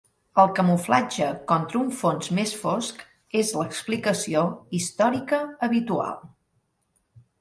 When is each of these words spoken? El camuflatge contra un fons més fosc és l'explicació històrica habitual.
El 0.43 0.47
camuflatge 0.59 1.25
contra 1.51 1.81
un 1.81 1.91
fons 1.99 2.31
més 2.39 2.53
fosc 2.61 3.03
és 3.43 3.53
l'explicació 3.61 4.43
històrica 4.79 5.43
habitual. 5.69 6.19